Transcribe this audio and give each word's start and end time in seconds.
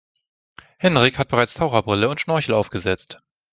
Henrik 0.79 1.19
hat 1.19 1.27
bereits 1.29 1.53
Taucherbrille 1.53 2.09
und 2.09 2.19
Schnorchel 2.19 2.55
aufgesetzt. 2.55 3.19